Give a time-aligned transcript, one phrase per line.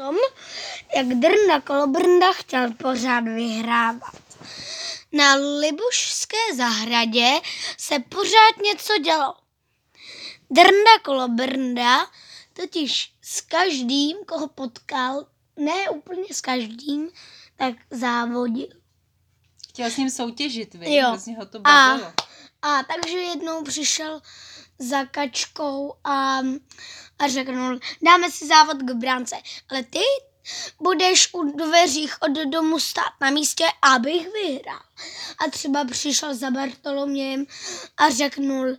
[0.00, 0.16] tom,
[0.96, 4.16] jak Drnda Kolobrnda chtěl pořád vyhrávat.
[5.12, 7.28] Na Libušské zahradě
[7.78, 9.34] se pořád něco dělo.
[10.50, 12.06] Drnda Kolobrnda
[12.52, 15.26] totiž s každým, koho potkal,
[15.56, 17.08] ne úplně s každým,
[17.56, 18.68] tak závodil.
[19.68, 20.94] Chtěl s ním soutěžit, vy?
[20.94, 21.18] Jo.
[21.38, 21.92] Ho to A,
[22.62, 24.20] a takže jednou přišel
[24.80, 26.38] za kačkou a,
[27.18, 29.36] a řekl, dáme si závod k bránce,
[29.70, 30.00] ale ty
[30.80, 34.82] budeš u dveřích od domu stát na místě, abych vyhrál.
[35.38, 37.46] A třeba přišel za Bartolomějem
[37.96, 38.76] a řeknul,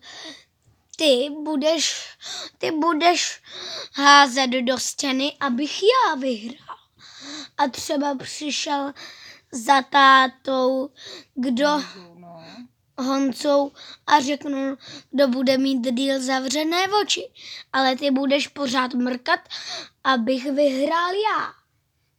[0.95, 2.09] ty budeš,
[2.57, 3.41] ty budeš
[3.93, 6.77] házet do stěny, abych já vyhrál.
[7.57, 8.93] A třeba přišel
[9.51, 10.89] za tátou,
[11.35, 11.83] kdo
[13.01, 13.71] Honzou
[14.07, 14.77] a řeknul,
[15.11, 17.31] kdo bude mít díl zavřené oči.
[17.73, 19.39] Ale ty budeš pořád mrkat,
[20.03, 21.53] abych vyhrál já.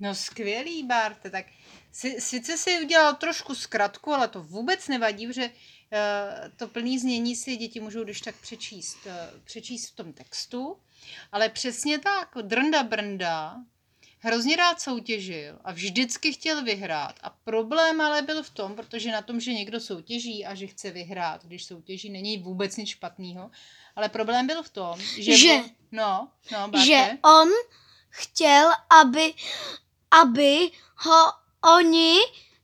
[0.00, 1.46] No skvělý, Barte, tak
[1.92, 5.50] si, sice si udělal trošku zkratku, ale to vůbec nevadí, že uh,
[6.56, 9.12] to plný znění si děti můžou když tak přečíst, uh,
[9.44, 10.76] přečíst v tom textu,
[11.32, 13.56] ale přesně tak, Drnda Brnda
[14.24, 17.14] hrozně rád soutěžil a vždycky chtěl vyhrát.
[17.22, 20.90] A problém ale byl v tom, protože na tom, že někdo soutěží a že chce
[20.90, 23.50] vyhrát, když soutěží, není vůbec nic špatného,
[23.96, 25.36] ale problém byl v tom, že...
[25.36, 26.70] Že- on- no, no.
[26.84, 27.48] Že on
[28.08, 29.34] chtěl, aby,
[30.22, 31.26] aby ho
[31.76, 32.16] oni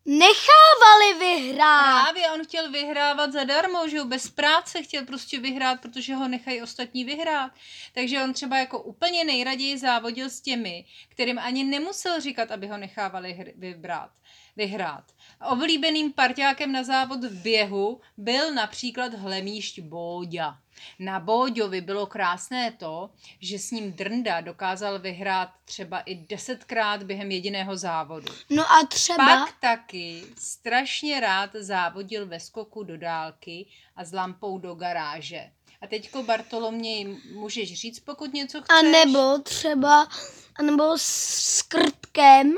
[0.09, 2.03] nechávali vyhrát.
[2.05, 6.63] Právě on chtěl vyhrávat zadarmo, že jo, bez práce chtěl prostě vyhrát, protože ho nechají
[6.63, 7.53] ostatní vyhrát.
[7.95, 12.79] Takže on třeba jako úplně nejraději závodil s těmi, kterým ani nemusel říkat, aby ho
[12.79, 14.11] nechávali hr- vybrat,
[14.57, 15.05] vyhrát.
[15.51, 20.59] Oblíbeným parťákem na závod v běhu byl například hlemíšť Bóďa.
[20.99, 27.31] Na Bóďovi bylo krásné to, že s ním Drnda dokázal vyhrát třeba i desetkrát během
[27.31, 28.33] jediného závodu.
[28.51, 29.17] No a třeba...
[29.17, 35.51] Pak taky strašně rád závodil ve skoku do dálky a s lampou do garáže.
[35.81, 38.79] A teďko Bartoloměj můžeš říct, pokud něco chceš.
[38.79, 40.09] A nebo třeba,
[40.57, 42.55] a nebo s krtkem,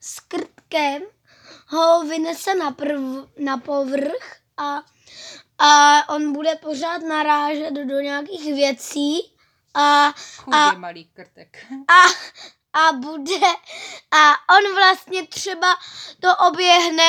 [0.00, 1.02] s krtkem
[1.66, 3.00] ho vynese na, prv,
[3.38, 4.82] na povrch a,
[5.58, 9.34] a on bude pořád narážet do nějakých věcí
[9.74, 10.14] a,
[10.52, 11.66] a- malý krtek.
[11.88, 12.02] a,
[12.88, 13.46] a bude
[14.10, 15.76] a on vlastně třeba
[16.20, 17.04] to oběhne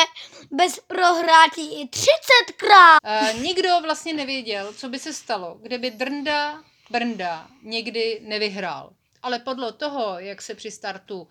[0.51, 2.97] bez prohrátí i 30krát.
[3.33, 8.93] Uh, nikdo vlastně nevěděl, co by se stalo, kdyby Drnda Brnda někdy nevyhrál.
[9.21, 11.27] Ale podle toho, jak se při startu uh,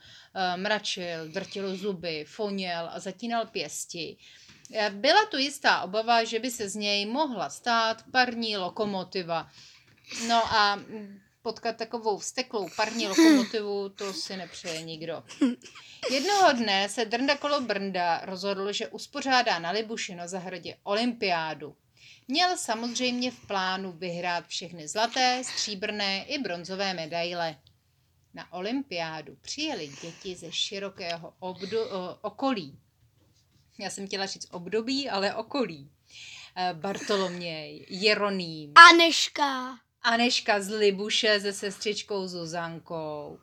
[0.57, 4.48] mračil, drtil zuby, foněl a zatínal pěsti, eh,
[4.91, 9.51] byla tu jistá obava, že by se z něj mohla stát parní lokomotiva.
[10.29, 10.81] No a
[11.43, 15.23] potkat takovou vsteklou parní lokomotivu, to si nepřeje nikdo.
[16.11, 21.77] Jednoho dne se Drnda kolo Brnda rozhodl, že uspořádá na Libuši na zahradě olympiádu.
[22.29, 27.59] Měl samozřejmě v plánu vyhrát všechny zlaté, stříbrné i bronzové medaile.
[28.35, 32.79] Na olympiádu přijeli děti ze širokého obdo- o, okolí.
[33.79, 35.91] Já jsem chtěla říct období, ale okolí.
[36.57, 39.79] Eh, Bartoloměj, Jeroným, Aneška.
[40.03, 43.39] Aneška z Libuše se sestřičkou Zuzankou,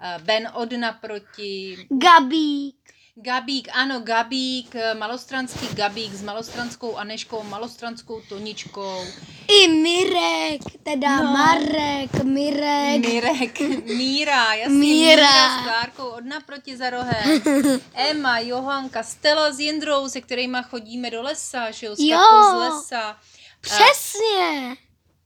[0.00, 2.94] eh, Ben od naproti, Gabík.
[3.22, 9.04] Gabík, ano, Gabík, eh, malostranský Gabík s malostranskou Aneškou, malostranskou Toničkou,
[9.48, 11.32] I Mirek, teda No.
[11.32, 13.00] Marek, Mirek.
[13.06, 15.30] Mirek, Míra, jasně, Míra.
[15.30, 17.42] Míra s Klárkou od naproti za rohem,
[17.94, 22.18] Emma, Johanka, Stella s Jindrou, se kterýma chodíme do lesa, že jo, s Jo.
[22.18, 23.16] Katkou z lesa,
[23.60, 24.76] Přesně.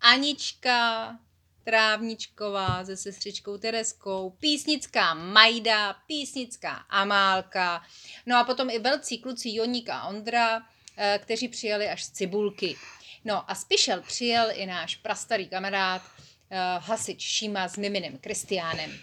[0.01, 1.13] Anička,
[1.65, 7.83] Trávničková se sestřičkou Tereskou, písnická Majda, písnická Amálka,
[8.27, 10.63] no a potom i velcí kluci Joník a Ondra,
[10.97, 12.77] eh, kteří přijeli až z Cibulky.
[13.25, 16.03] No a spišel přijel i náš prastarý kamarád,
[16.51, 18.99] eh, hasič Šíma s Miminem Kristiánem.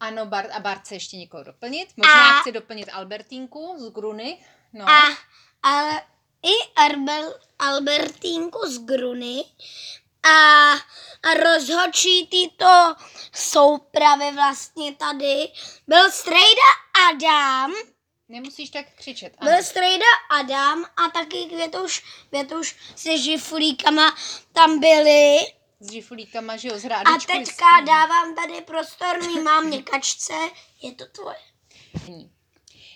[0.00, 1.88] Ano, Bart a Bart chce ještě někoho doplnit.
[1.96, 4.38] Možná A- chce doplnit Albertínku z Gruny.
[4.72, 4.88] No.
[4.88, 5.02] A,
[5.62, 6.02] ale
[6.42, 9.44] i Arbel, Albertínku z Gruny
[10.22, 10.72] a,
[11.22, 12.94] a rozhodčí tyto
[13.34, 15.48] soupravy vlastně tady
[15.86, 16.68] byl Strejda
[17.08, 17.72] Adam,
[18.32, 19.34] Nemusíš tak křičet.
[19.38, 19.50] Ano.
[19.50, 24.16] byl Strejda Adam a taky Květuš, Květuš se žifulíkama
[24.52, 25.38] tam byli.
[25.80, 30.34] S žifulíkama, že jo, z A teďka dávám tady prostor mý mámě kačce,
[30.82, 31.36] je to tvoje.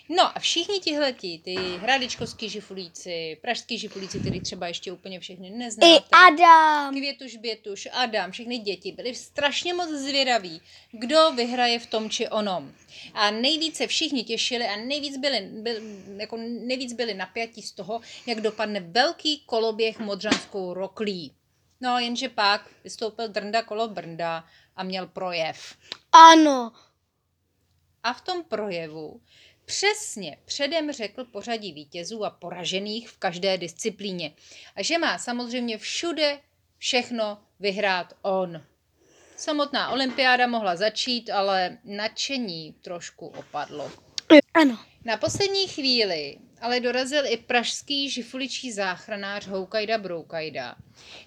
[0.09, 5.51] No a všichni tihleti, ty hradečkovský žifulíci, pražský žifulíci, který třeba ještě úplně všechny I
[5.51, 6.05] neznáte.
[6.11, 6.95] Adam.
[6.95, 10.61] Květuš, Bětuš, Adam, všechny děti byli strašně moc zvědaví,
[10.91, 12.73] kdo vyhraje v tom či onom.
[13.13, 15.75] A nejvíce všichni těšili a nejvíc byli, byl,
[16.17, 21.33] jako nejvíc byli napjatí z toho, jak dopadne velký koloběh modřanskou roklí.
[21.81, 24.43] No, jenže pak vystoupil Drnda kolo Brnda
[24.75, 25.75] a měl projev.
[26.11, 26.71] Ano.
[28.03, 29.21] A v tom projevu
[29.67, 34.33] přesně předem řekl pořadí vítězů a poražených v každé disciplíně.
[34.75, 36.39] A že má samozřejmě všude
[36.77, 38.63] všechno vyhrát on.
[39.37, 43.91] Samotná olympiáda mohla začít, ale nadšení trošku opadlo.
[44.53, 44.79] Ano.
[45.05, 50.75] Na poslední chvíli ale dorazil i pražský žifuličí záchranář Houkajda Broukajda,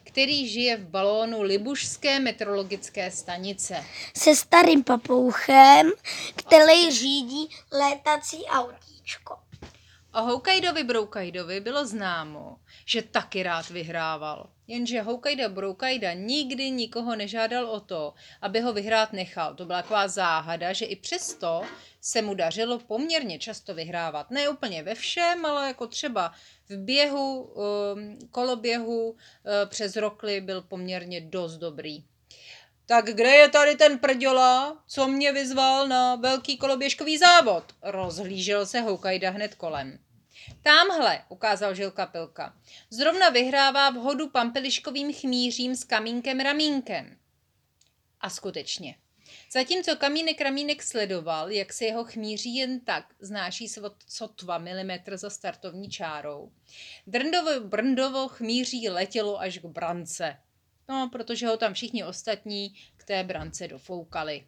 [0.05, 3.85] který žije v balónu Libušské meteorologické stanice.
[4.17, 5.93] Se starým papouchem,
[6.37, 9.50] který řídí létací autíčko.
[10.15, 14.51] O Houkajdovi Broukajdovi bylo známo, že taky rád vyhrával.
[14.67, 19.55] Jenže Houkajda Broukajda nikdy nikoho nežádal o to, aby ho vyhrát nechal.
[19.55, 21.63] To byla taková záhada, že i přesto
[22.01, 24.31] se mu dařilo poměrně často vyhrávat.
[24.31, 26.33] Ne úplně ve všem, ale jako třeba
[26.69, 32.05] v běhu, um, koloběhu eh, přes rokly byl poměrně dost dobrý.
[32.91, 37.65] Tak kde je tady ten prděla, co mě vyzval na velký koloběžkový závod?
[37.83, 39.99] Rozhlížel se Houkajda hned kolem.
[40.63, 42.57] Támhle, ukázal Žilka Pilka.
[42.91, 47.17] Zrovna vyhrává v hodu pampeliškovým chmířím s kamínkem ramínkem.
[48.21, 48.95] A skutečně.
[49.53, 53.69] Zatímco kamínek ramínek sledoval, jak se jeho chmíří jen tak znáší
[54.07, 56.53] sotva milimetr za startovní čárou.
[57.07, 60.37] Drndovo brndovo chmíří letělo až k brance.
[60.91, 64.47] No, protože ho tam všichni ostatní k té brance dofoukali.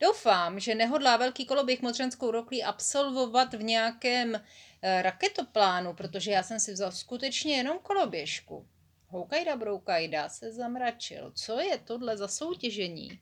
[0.00, 6.60] Doufám, že nehodlá velký koloběh modřanskou roklí absolvovat v nějakém e, raketoplánu, protože já jsem
[6.60, 8.68] si vzal skutečně jenom koloběžku.
[9.06, 11.32] Houkajda Broukajda se zamračil.
[11.34, 13.20] Co je tohle za soutěžení?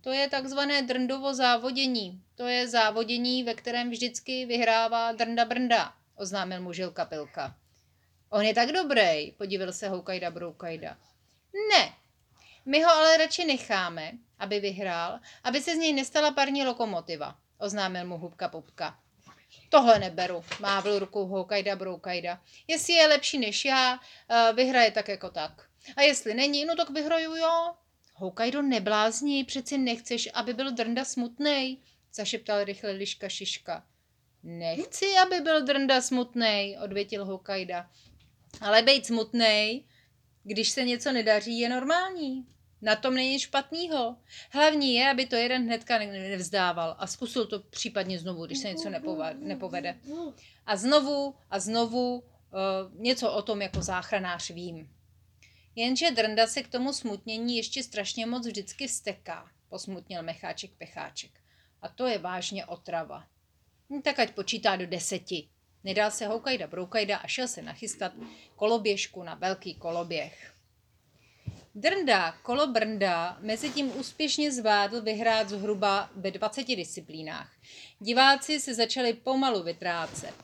[0.00, 2.22] To je takzvané drndovo závodění.
[2.34, 7.56] To je závodění, ve kterém vždycky vyhrává drnda brnda, oznámil mu Žil Kapilka.
[8.30, 10.98] On je tak dobrý, podívil se Houkajda Broukajda.
[11.70, 11.94] Ne,
[12.66, 18.06] my ho ale radši necháme, aby vyhrál, aby se z něj nestala parní lokomotiva, oznámil
[18.06, 18.98] mu Hubka Pupka.
[19.68, 22.40] Tohle neberu, mávl rukou Houkajda Broukajda.
[22.66, 25.68] Jestli je lepší než já, eh, vyhraje tak jako tak.
[25.96, 27.74] A jestli není, no tak vyhraju jo.
[28.14, 31.76] Houkajdo neblázni, přeci nechceš, aby byl Drnda smutnej,
[32.14, 33.86] zašeptal rychle Liška Šiška.
[34.42, 37.90] Nechci, aby byl Drnda smutnej, odvětil Houkajda.
[38.60, 39.84] Ale být smutnej,
[40.44, 42.46] když se něco nedaří, je normální.
[42.82, 44.16] Na tom není špatného.
[44.50, 48.90] Hlavní je, aby to jeden hnedka nevzdával a zkusil to případně znovu, když se něco
[49.34, 49.98] nepovede.
[50.66, 52.24] A znovu a znovu uh,
[52.94, 54.90] něco o tom jako záchranář vím.
[55.74, 61.30] Jenže Drnda se k tomu smutnění ještě strašně moc vždycky vsteká, posmutnil Mecháček Pecháček.
[61.82, 63.26] A to je vážně otrava.
[63.90, 65.48] No, tak ať počítá do deseti.
[65.86, 68.12] Nedal se houkajda broukajda a šel se nachystat
[68.56, 70.54] koloběžku na velký koloběh.
[71.74, 77.52] Drnda, kolo Brnda, mezi tím úspěšně zvládl vyhrát zhruba ve 20 disciplínách.
[77.98, 80.34] Diváci se začali pomalu vytrácet.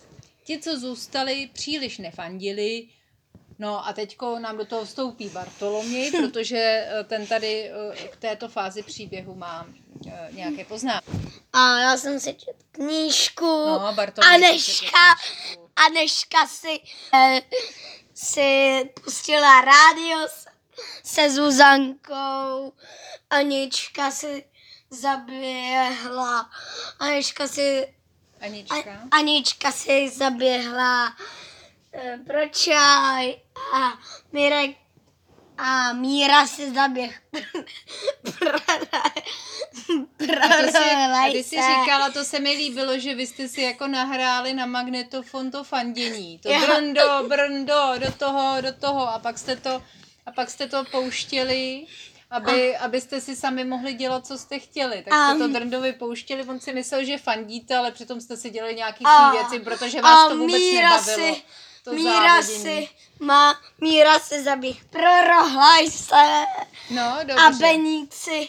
[0.44, 2.89] Ti, co zůstali, příliš nefandili,
[3.59, 8.49] No a teďko nám do toho vstoupí Bartoloměj, protože eh, ten tady eh, k této
[8.49, 9.67] fázi příběhu má
[10.31, 11.11] nějaké poznámky.
[11.53, 13.67] A já jsem si četl knížku.
[13.67, 13.94] No,
[14.29, 15.15] a Neška,
[15.77, 16.81] a Neška si,
[17.15, 17.43] eh,
[18.15, 20.29] si pustila rádio
[21.05, 22.73] se Zuzankou.
[23.31, 24.44] Anička si
[24.91, 26.51] zaběhla.
[26.99, 27.94] Anička si...
[28.41, 29.09] Anička?
[29.11, 31.17] Anička si zaběhla
[31.93, 33.37] e, pro čaj
[33.75, 33.99] a
[34.32, 34.81] Mirek
[35.59, 37.23] a Míra si zaběh.
[40.41, 43.63] a, to si, a ty jsi říkala, to se mi líbilo, že vy jste si
[43.63, 46.39] jako nahráli na magnetofon to fandění.
[46.39, 49.09] To brndo, brndo, do toho, do toho.
[49.09, 49.82] A pak jste to
[50.27, 51.87] a pak jste to pouštěli,
[52.31, 52.85] aby, a...
[52.85, 55.05] abyste si sami mohli dělat, co jste chtěli.
[55.09, 58.75] Tak jste to Drndovi pouštěli, on si myslel, že fandíte, ale přitom jste si dělali
[58.75, 61.35] nějaký svý věci, protože vás to vůbec Míra nebavilo.
[61.35, 61.43] Si,
[61.82, 62.89] to Míra si,
[63.20, 66.44] má, Míra si zaběh, prorohlaj se.
[66.91, 67.34] No, dobře.
[67.46, 68.48] A Beník si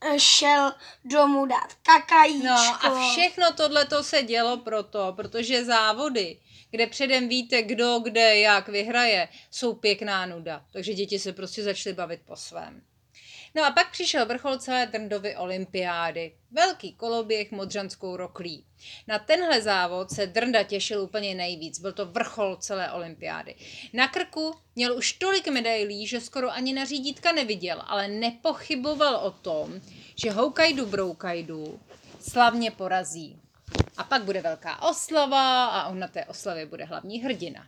[0.00, 0.72] eh, šel
[1.04, 2.46] domů dát kakajíčko.
[2.48, 6.38] No a všechno tohle to se dělo proto, protože závody
[6.70, 10.64] kde předem víte, kdo, kde, jak vyhraje, jsou pěkná nuda.
[10.72, 12.82] Takže děti se prostě začaly bavit po svém.
[13.54, 16.34] No a pak přišel vrchol celé Drndovy olympiády.
[16.50, 18.64] Velký koloběh modřanskou roklí.
[19.06, 21.78] Na tenhle závod se Drnda těšil úplně nejvíc.
[21.78, 23.54] Byl to vrchol celé olympiády.
[23.92, 29.30] Na krku měl už tolik medailí, že skoro ani na řídítka neviděl, ale nepochyboval o
[29.30, 29.80] tom,
[30.16, 31.80] že Hokkaidu Broukaidu
[32.20, 33.40] slavně porazí.
[33.96, 37.66] A pak bude velká oslava a on na té oslavě bude hlavní hrdina.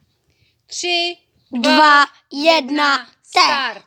[0.66, 1.16] Tři,
[1.52, 3.86] Dva, jedna, start.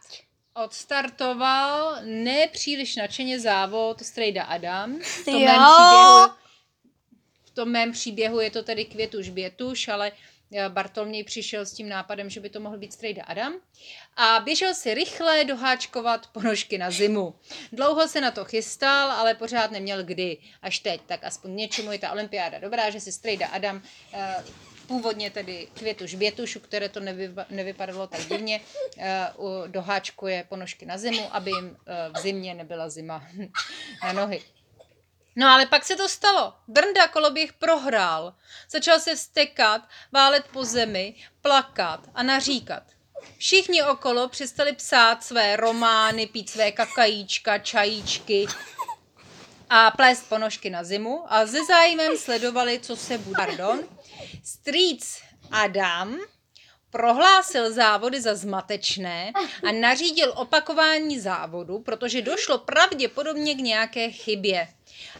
[0.55, 4.99] Odstartoval nepříliš nadšeně závod Strejda Adam.
[4.99, 5.45] V tom, Jo.
[5.45, 6.37] mém příběhu,
[7.45, 10.11] v tom mém příběhu je to tedy Květuš Bětuš, ale
[10.53, 13.53] eh, Bartolměj přišel s tím nápadem, že by to mohl být Strejda Adam.
[14.15, 17.35] A běžel si rychle doháčkovat ponožky na zimu.
[17.71, 20.37] Dlouho se na to chystal, ale pořád neměl kdy.
[20.61, 23.81] Až teď, tak aspoň něčemu je ta olympiáda dobrá, že si Strejda Adam
[24.13, 24.43] eh,
[24.87, 28.61] původně tedy Květuš Bětuš, u které to nevypa- nevypadalo tak divně,
[28.97, 29.27] eh,
[29.67, 33.23] doháčkuje ponožky na zimu, aby jim eh, v zimě nebyla zima
[34.03, 34.43] na nohy.
[35.35, 36.53] No ale pak se to stalo.
[36.67, 38.33] Drnda koloběh prohrál.
[38.69, 42.83] Začal se vstekat, válet po zemi, plakat a naříkat.
[43.37, 48.47] Všichni okolo přestali psát své romány, pít své kakajíčka, čajíčky
[49.69, 53.35] a plést ponožky na zimu a se zájmem sledovali, co se bude.
[53.45, 53.79] Pardon.
[54.43, 56.19] Strýc Adam
[56.89, 59.31] prohlásil závody za zmatečné
[59.63, 64.67] a nařídil opakování závodu, protože došlo pravděpodobně k nějaké chybě.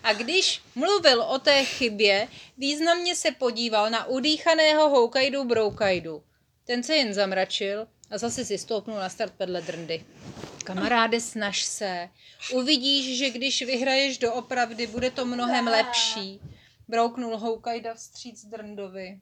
[0.04, 6.24] A když mluvil o té chybě, významně se podíval na udýchaného Hokkaidu Broukaidu.
[6.66, 10.06] Ten se jen zamračil a zase si stoupnul na start vedle drndy.
[10.64, 12.10] Kamaráde, snaž se.
[12.54, 16.40] Uvidíš, že když vyhraješ doopravdy, bude to mnohem lepší.
[16.94, 19.20] Brouknul Hokkaida vstříc Drndovi.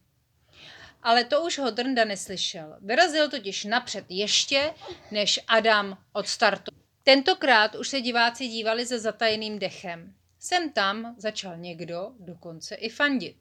[1.04, 2.78] Ale to už ho Drnda neslyšel.
[2.82, 4.74] Vyrazil totiž napřed ještě,
[5.12, 6.82] než Adam odstartoval.
[7.04, 10.16] Tentokrát už se diváci dívali se zatajeným dechem.
[10.40, 13.38] Sem tam začal někdo dokonce i fandit.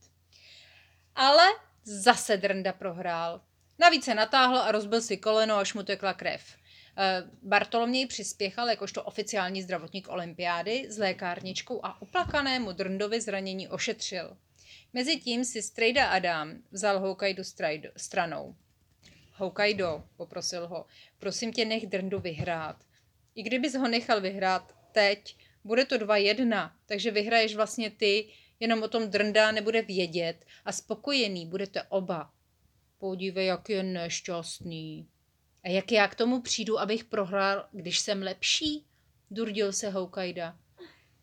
[1.14, 1.44] Ale
[1.84, 3.40] zase Drnda prohrál.
[3.78, 6.42] Navíc se natáhl a rozbil si koleno, až mu tekla krev.
[6.98, 14.36] Eh, Bartoloměj přispěchal jakožto oficiální zdravotník olympiády s lékárničkou a uplakanému Drndovi zranění ošetřil.
[14.92, 17.42] Mezitím si Strejda Adam vzal Hokkaido
[17.96, 18.54] stranou.
[19.32, 20.86] Hokkaido, poprosil ho,
[21.18, 22.84] prosím tě, nech Drndu vyhrát.
[23.34, 28.28] I kdybys ho nechal vyhrát teď, bude to 2-1, takže vyhraješ vlastně ty,
[28.60, 32.30] jenom o tom Drnda nebude vědět a spokojený budete oba.
[32.98, 35.08] Podívej, jak je nešťastný.
[35.64, 38.84] A jak já k tomu přijdu, abych prohrál, když jsem lepší?
[39.30, 40.56] Durdil se Houkaida.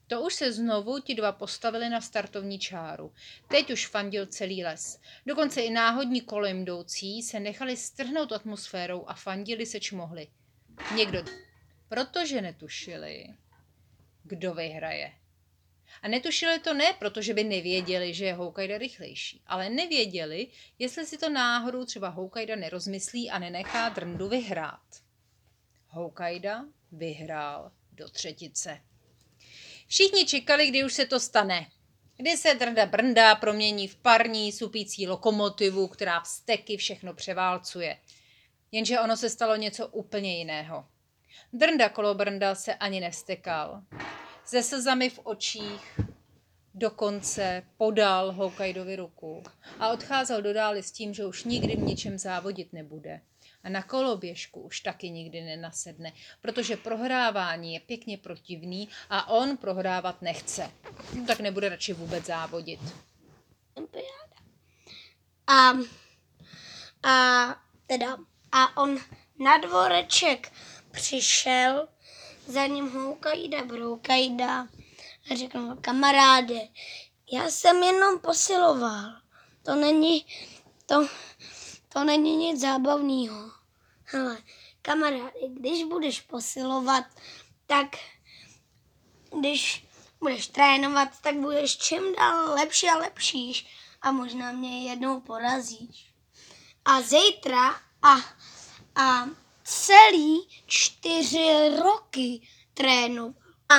[0.08, 3.14] To už se znovu ti dva postavili na startovní čáru.
[3.48, 5.02] Teď už fandil celý les.
[5.26, 10.28] Dokonce i náhodní kolem jdoucí se nechali strhnout atmosférou a fandili seč mohli.
[10.96, 11.24] Někdo,
[11.90, 13.26] protože netušili,
[14.24, 15.14] kdo vyhraje.
[16.02, 20.48] A netušili to ne, protože by nevěděli, že je Houkaida rychlejší, ale nevěděli,
[20.80, 24.82] jestli si to náhodou třeba Houkaida nerozmyslí a nenechá Drndu vyhrát.
[25.88, 28.82] Houkaida vyhrál do třetice.
[29.88, 31.68] Všichni čekali, kdy už se to stane.
[32.18, 37.98] Kdy se Drnda Brnda promění v parní supící lokomotivu, která vsteky všechno převálcuje.
[38.72, 40.86] Jenže ono se stalo něco úplně jiného.
[41.54, 43.82] Drnda kolobrnda se ani nevstekal.
[44.48, 46.00] Se slzami v očích
[46.74, 49.44] dokonce podal Hokkaidovi ruku
[49.80, 53.22] a odcházel do dály s tím, že už nikdy v ničem závodit nebude.
[53.64, 60.22] A na koloběžku už taky nikdy nenasedne, protože prohrávání je pěkně protivný a on prohrávat
[60.22, 60.72] nechce.
[61.14, 62.80] No, tak nebude radši vůbec závodit.
[65.48, 65.74] A,
[67.10, 67.46] a
[67.88, 68.18] teda,
[68.52, 68.98] a on
[69.40, 70.52] na dvoreček
[70.92, 71.88] přišel,
[72.48, 74.68] za ním Houkajda, Broukajda
[75.32, 76.60] a řekl mu, kamaráde,
[77.32, 79.22] já jsem jenom posiloval.
[79.64, 80.26] To není,
[80.86, 81.08] to,
[81.90, 83.52] to není nic zábavného.
[84.04, 84.38] Hele,
[84.82, 87.04] kamaráde, když budeš posilovat,
[87.66, 87.88] tak
[89.40, 89.86] když
[90.20, 93.68] budeš trénovat, tak budeš čím dál lepší a lepší
[94.02, 96.14] a možná mě jednou porazíš.
[96.86, 98.16] A zítra a,
[98.96, 99.28] a
[99.68, 102.42] celý čtyři roky
[102.74, 103.34] trénoval.
[103.70, 103.76] A,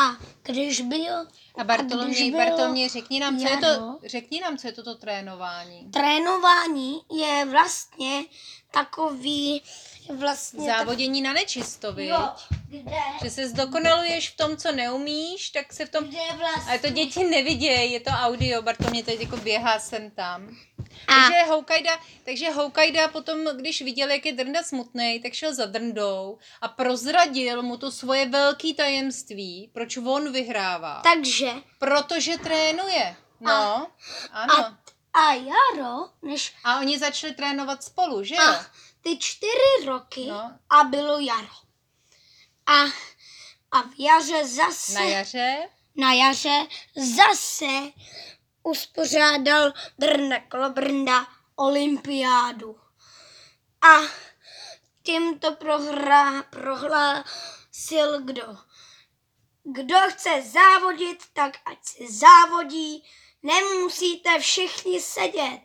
[0.00, 1.26] a když byl
[1.58, 5.90] A Bartoloměj, bylo Bartoloměj, řekni nám, co je to, řekni nám, co je toto trénování.
[5.90, 8.24] trénování je vlastně
[8.70, 9.62] takový
[10.08, 12.08] vlastně Závodění na nečisto, tak, viď?
[12.08, 12.28] jo,
[12.68, 16.04] kde, Že se zdokonaluješ v tom, co neumíš, tak se v tom...
[16.04, 20.56] kde vlastně Ale to děti nevidějí, je to audio, Bartoloměj teď jako běhá sem tam.
[21.06, 26.38] Takže Houkajda, takže Houkajda potom, když viděl, jak je Drnda smutný, tak šel za Drndou
[26.60, 31.00] a prozradil mu to svoje velké tajemství, proč on vyhrává.
[31.04, 33.16] Takže Protože trénuje.
[33.40, 33.88] No, A-
[34.32, 34.54] ano.
[34.54, 34.78] a,
[35.20, 38.42] a Jaro, než A oni začali trénovat spolu, že jo?
[38.42, 38.66] a
[39.02, 40.52] ty čtyři roky No.
[40.70, 41.54] a bylo Jaro.
[42.66, 42.82] A,
[43.72, 45.68] a v jaře zase, Na jaře.
[45.96, 46.66] na jaře
[47.16, 47.66] zase
[48.64, 52.80] uspořádal Brnda Kolobrnda olympiádu.
[53.82, 54.00] A
[55.02, 58.56] tímto prohrá, prohlásil kdo.
[59.62, 63.04] Kdo chce závodit, tak ať se závodí,
[63.42, 65.60] nemusíte všichni sedět.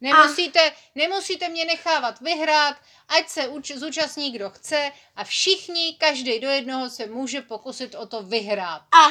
[0.00, 2.76] Nemusíte, nemusíte mě nechávat vyhrát,
[3.08, 8.06] ať se uč, zúčastní kdo chce a všichni, každý do jednoho se může pokusit o
[8.06, 8.82] to vyhrát.
[8.82, 9.08] A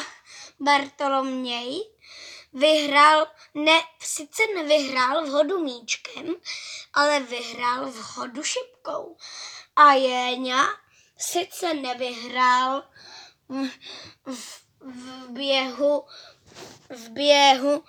[0.60, 1.82] Bartoloměj
[2.56, 6.36] vyhrál, ne, sice nevyhrál v hodu míčkem,
[6.94, 9.18] ale vyhrál v hodu šipkou.
[9.76, 10.66] A Jéňa
[11.18, 12.84] sice nevyhrál
[13.50, 13.70] v,
[14.26, 16.04] v, v běhu
[16.90, 17.84] v běhu,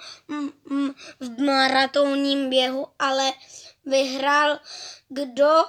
[1.20, 3.32] v maratonním běhu, ale
[3.84, 4.58] vyhrál,
[5.08, 5.64] kdo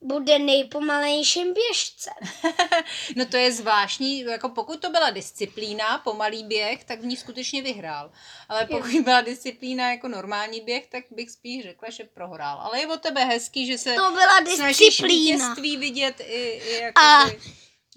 [0.00, 2.14] bude nejpomalejším běžcem.
[3.16, 7.62] No to je zvláštní, jako pokud to byla disciplína, pomalý běh, tak v ní skutečně
[7.62, 8.10] vyhrál.
[8.48, 12.58] Ale pokud byla disciplína jako normální běh, tak bych spíš řekla, že prohrál.
[12.60, 15.54] Ale je od tebe hezký, že se To byla snažíš disciplína.
[15.54, 17.40] vidět i, i A- jakoby...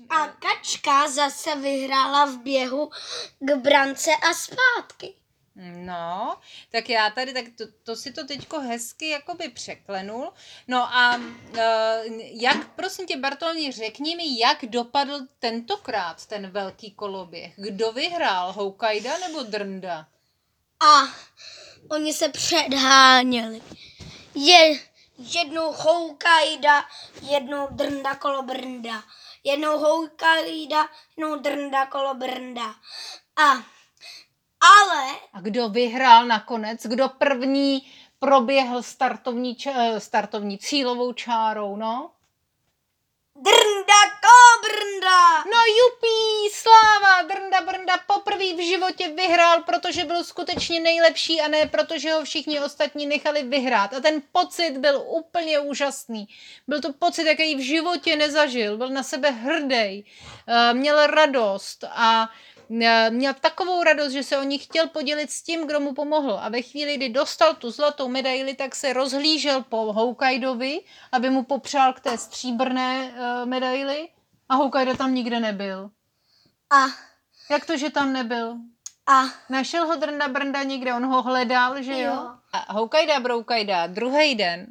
[0.09, 2.89] A kačka zase vyhrála v běhu
[3.39, 5.15] k brance a zpátky.
[5.55, 6.37] No,
[6.71, 10.33] tak já tady, tak to, to si to teďko hezky jakoby překlenul.
[10.67, 11.57] No a uh,
[12.17, 17.53] jak, prosím tě, Bartolomí, řekni mi, jak dopadl tentokrát ten velký koloběh?
[17.55, 20.07] Kdo vyhrál, Houkajda nebo Drnda?
[20.79, 21.01] A
[21.89, 23.61] oni se předháněli.
[24.35, 24.79] Je
[25.17, 26.85] jednou Houkajda,
[27.21, 29.03] jednou Drnda kolobrnda.
[29.43, 32.75] Jednou Houkajda, jednou Drnda kolobrnda.
[33.35, 33.63] A
[34.61, 36.85] ale A kdo vyhrál nakonec?
[36.85, 42.11] Kdo první proběhl startovní, ča- startovní cílovou čárou, no?
[43.35, 45.37] Drnda kolobrnda.
[45.37, 51.65] No jupí, sláva, Drnda Brnda poprvé v životě vyhrál, protože byl skutečně nejlepší a ne
[51.65, 53.93] protože ho všichni ostatní nechali vyhrát.
[53.93, 56.27] A ten pocit byl úplně úžasný.
[56.67, 58.77] Byl to pocit, jaký v životě nezažil.
[58.77, 60.05] Byl na sebe hrdý,
[60.47, 62.50] eh, měl radost a eh,
[63.09, 66.39] měl takovou radost, že se o ní chtěl podělit s tím, kdo mu pomohl.
[66.41, 70.79] A ve chvíli, kdy dostal tu zlatou medaili, tak se rozhlížel po Houkajdovi,
[71.11, 74.09] aby mu popřál k té stříbrné eh, medaili.
[74.49, 75.89] A Houkajda tam nikde nebyl.
[76.69, 76.85] A,
[77.49, 78.55] Jak to, že tam nebyl?
[79.07, 82.13] a Našel ho Drnda Brnda někde, on ho hledal, že jo?
[82.13, 82.29] Jo.
[82.53, 84.67] A Houkajda Broukajda druhý den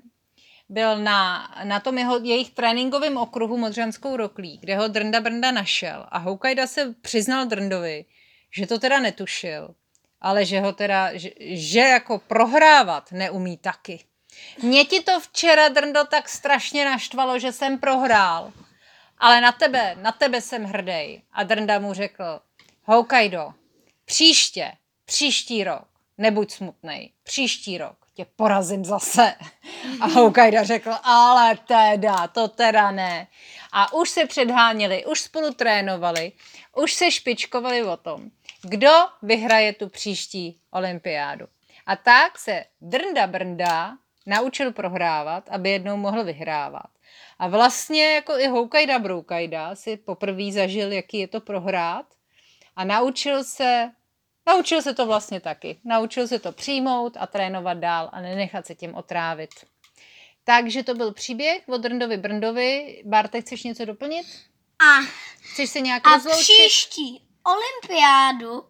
[0.70, 6.06] byl na, na tom jeho, jejich tréninkovém okruhu Modřanskou roklí, kde ho Drnda Brnda našel.
[6.09, 8.04] A Houkajda se přiznal Drndovi,
[8.50, 9.74] že to teda netušil,
[10.20, 14.04] ale že ho teda, že, že jako prohrávat neumí taky.
[14.62, 18.52] Mě ti to včera, Drndo, tak strašně naštvalo, že jsem prohrál.
[19.18, 21.22] Ale na tebe, na tebe jsem hrdý.
[21.33, 22.40] A Drnda mu řekl,
[22.85, 23.52] Houkajdo,
[24.04, 24.72] příště,
[25.04, 29.35] příští rok, nebuď smutnej, příští rok tě porazím zase.
[30.01, 33.27] A Houkajda řekl, ale teda, to teda ne.
[33.73, 36.33] A už se předháněli, už spolu trénovali,
[36.77, 38.31] už se špičkovali o tom,
[38.62, 38.92] kdo
[39.23, 41.46] vyhraje tu příští olympiádu.
[41.87, 43.96] A tak se Drnda Brnda
[44.27, 46.90] naučil prohrávat, aby jednou mohl vyhrávat.
[47.38, 52.07] A vlastně jako i Houkajda Broukajda si poprvé zažil, jaký je to prohrát
[52.77, 53.90] a naučil se,
[54.46, 55.81] naučil se to vlastně taky.
[55.85, 59.50] Naučil se to přijmout a trénovat dál a nenechat se tím otrávit.
[60.44, 63.03] Takže to byl příběh od Drndovi Brndovi.
[63.07, 64.26] Barte, chceš něco doplnit?
[64.79, 65.07] a,
[65.40, 66.40] Chceš se nějak a rozloučit?
[66.42, 68.64] příští olympiádu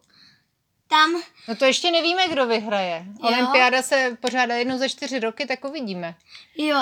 [0.87, 3.05] tam No to ještě nevíme, kdo vyhraje.
[3.07, 3.27] Jo.
[3.27, 6.15] Olympiáda se pořádá jednou za čtyři roky, tak uvidíme.
[6.57, 6.77] Jo.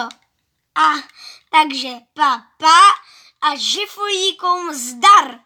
[0.76, 0.94] A
[1.52, 2.78] takže pa, pa
[3.42, 5.40] a žifujíkům zdar.